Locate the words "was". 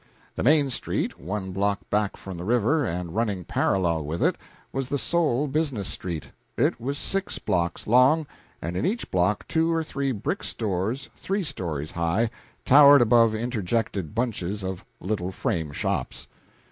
4.73-4.89, 6.81-6.97